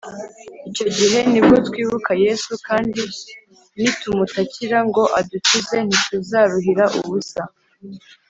icyo 0.69 0.85
gihe 0.97 1.19
ni 1.31 1.39
bwo 1.43 1.55
twibuka 1.67 2.11
yesu, 2.25 2.51
kandi 2.67 3.01
nitumutakira 3.81 4.77
ngo 4.87 5.03
adukize, 5.19 5.77
ntituzaruhira 5.87 6.85
ubusa 6.99 7.41